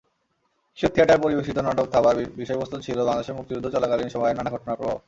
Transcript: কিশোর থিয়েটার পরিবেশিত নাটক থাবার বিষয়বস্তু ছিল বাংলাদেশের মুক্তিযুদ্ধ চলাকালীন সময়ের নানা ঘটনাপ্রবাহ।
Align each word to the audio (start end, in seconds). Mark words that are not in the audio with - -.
কিশোর 0.77 0.91
থিয়েটার 0.93 1.21
পরিবেশিত 1.23 1.57
নাটক 1.59 1.87
থাবার 1.93 2.15
বিষয়বস্তু 2.41 2.75
ছিল 2.85 2.97
বাংলাদেশের 3.07 3.37
মুক্তিযুদ্ধ 3.37 3.67
চলাকালীন 3.75 4.09
সময়ের 4.13 4.37
নানা 4.37 4.53
ঘটনাপ্রবাহ। 4.55 4.95